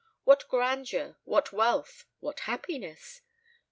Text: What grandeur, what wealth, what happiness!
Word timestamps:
What 0.23 0.47
grandeur, 0.47 1.17
what 1.25 1.51
wealth, 1.51 2.05
what 2.21 2.39
happiness! 2.39 3.21